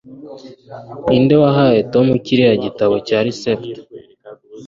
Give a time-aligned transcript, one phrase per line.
[1.07, 3.71] ninde wahaye tom kiriya gitabo cya resept